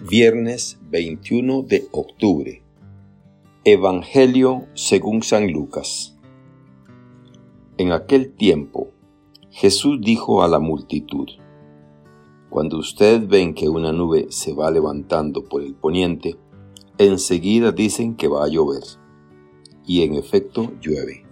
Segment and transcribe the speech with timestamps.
[0.00, 2.62] Viernes 21 de octubre.
[3.64, 6.18] Evangelio según San Lucas.
[7.78, 8.90] En aquel tiempo,
[9.50, 11.28] Jesús dijo a la multitud,
[12.50, 16.36] Cuando ustedes ven que una nube se va levantando por el poniente,
[16.98, 18.82] enseguida dicen que va a llover.
[19.86, 21.24] Y en efecto llueve.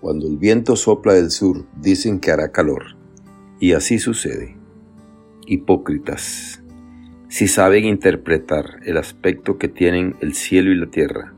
[0.00, 2.96] Cuando el viento sopla del sur, dicen que hará calor.
[3.60, 4.56] Y así sucede.
[5.46, 6.63] Hipócritas
[7.34, 11.34] si saben interpretar el aspecto que tienen el cielo y la tierra,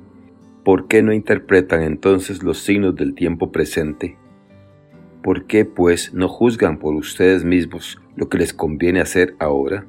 [0.63, 4.19] ¿por qué no interpretan entonces los signos del tiempo presente?
[5.23, 9.87] ¿Por qué, pues, no juzgan por ustedes mismos lo que les conviene hacer ahora?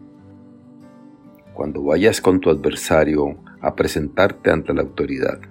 [1.54, 5.42] Cuando vayas con tu adversario a presentarte ante la autoridad,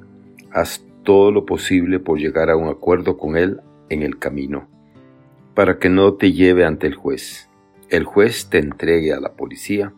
[0.52, 3.60] haz todo lo posible por llegar a un acuerdo con él
[3.90, 4.70] en el camino,
[5.52, 7.50] para que no te lleve ante el juez.
[7.90, 9.92] El juez te entregue a la policía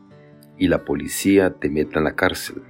[0.59, 2.63] y la policía te meta en la cárcel.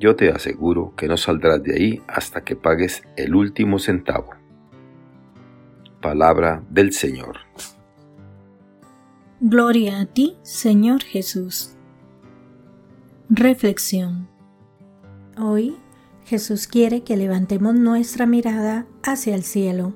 [0.00, 4.30] Yo te aseguro que no saldrás de ahí hasta que pagues el último centavo.
[6.00, 7.38] Palabra del Señor.
[9.40, 11.76] Gloria a ti, Señor Jesús.
[13.28, 14.28] Reflexión.
[15.38, 15.76] Hoy
[16.24, 19.94] Jesús quiere que levantemos nuestra mirada hacia el cielo.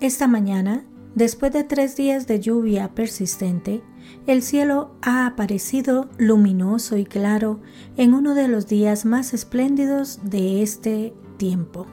[0.00, 0.84] Esta mañana
[1.14, 3.82] Después de tres días de lluvia persistente,
[4.26, 7.60] el cielo ha aparecido luminoso y claro
[7.96, 11.86] en uno de los días más espléndidos de este tiempo.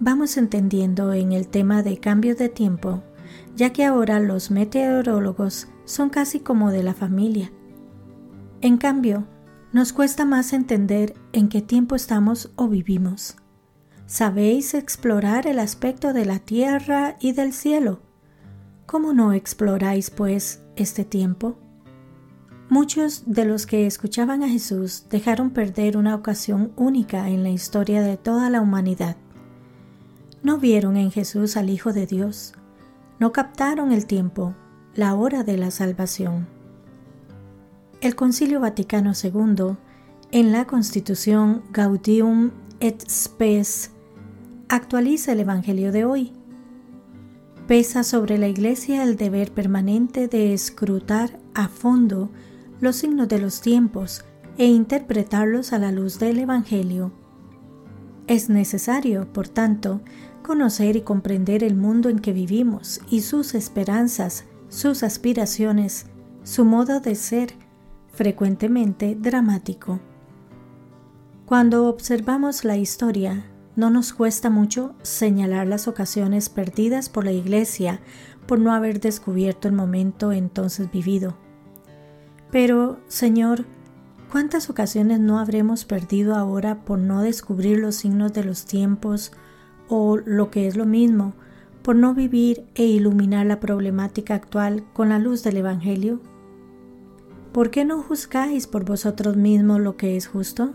[0.00, 3.02] Vamos entendiendo en el tema de cambio de tiempo,
[3.54, 7.52] ya que ahora los meteorólogos son casi como de la familia.
[8.60, 9.26] En cambio,
[9.72, 13.36] nos cuesta más entender en qué tiempo estamos o vivimos.
[14.06, 18.00] ¿Sabéis explorar el aspecto de la tierra y del cielo?
[18.92, 21.56] ¿Cómo no exploráis, pues, este tiempo?
[22.68, 28.02] Muchos de los que escuchaban a Jesús dejaron perder una ocasión única en la historia
[28.02, 29.16] de toda la humanidad.
[30.42, 32.52] No vieron en Jesús al Hijo de Dios,
[33.18, 34.54] no captaron el tiempo,
[34.94, 36.46] la hora de la salvación.
[38.02, 39.78] El Concilio Vaticano II,
[40.32, 42.50] en la Constitución Gaudium
[42.80, 43.90] et Spes,
[44.68, 46.41] actualiza el Evangelio de hoy.
[47.66, 52.28] Pesa sobre la Iglesia el deber permanente de escrutar a fondo
[52.80, 54.24] los signos de los tiempos
[54.58, 57.12] e interpretarlos a la luz del Evangelio.
[58.26, 60.00] Es necesario, por tanto,
[60.42, 66.06] conocer y comprender el mundo en que vivimos y sus esperanzas, sus aspiraciones,
[66.42, 67.54] su modo de ser,
[68.12, 70.00] frecuentemente dramático.
[71.46, 73.44] Cuando observamos la historia,
[73.74, 78.00] no nos cuesta mucho señalar las ocasiones perdidas por la Iglesia
[78.46, 81.36] por no haber descubierto el momento entonces vivido.
[82.50, 83.64] Pero, Señor,
[84.30, 89.32] ¿cuántas ocasiones no habremos perdido ahora por no descubrir los signos de los tiempos
[89.88, 91.34] o, lo que es lo mismo,
[91.82, 96.20] por no vivir e iluminar la problemática actual con la luz del Evangelio?
[97.52, 100.74] ¿Por qué no juzgáis por vosotros mismos lo que es justo?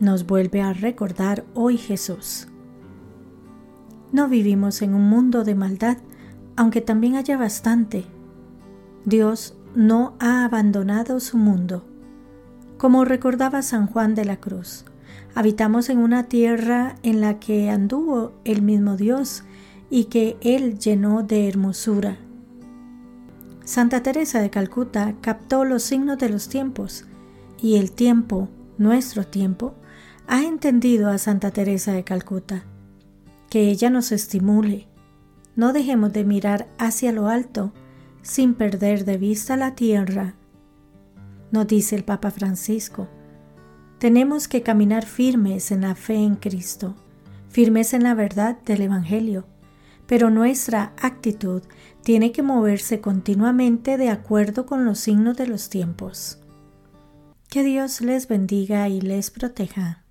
[0.00, 2.48] Nos vuelve a recordar hoy Jesús.
[4.12, 5.98] No vivimos en un mundo de maldad,
[6.56, 8.04] aunque también haya bastante.
[9.04, 11.84] Dios no ha abandonado su mundo.
[12.78, 14.84] Como recordaba San Juan de la Cruz,
[15.34, 19.44] habitamos en una tierra en la que anduvo el mismo Dios
[19.90, 22.18] y que Él llenó de hermosura.
[23.64, 27.04] Santa Teresa de Calcuta captó los signos de los tiempos
[27.60, 28.48] y el tiempo,
[28.78, 29.74] nuestro tiempo,
[30.30, 32.64] ha entendido a Santa Teresa de Calcuta.
[33.48, 34.86] Que ella nos estimule.
[35.56, 37.72] No dejemos de mirar hacia lo alto
[38.20, 40.34] sin perder de vista la tierra.
[41.50, 43.08] Nos dice el Papa Francisco.
[43.98, 46.94] Tenemos que caminar firmes en la fe en Cristo,
[47.48, 49.46] firmes en la verdad del Evangelio,
[50.06, 51.62] pero nuestra actitud
[52.02, 56.38] tiene que moverse continuamente de acuerdo con los signos de los tiempos.
[57.48, 60.04] Que Dios les bendiga y les proteja.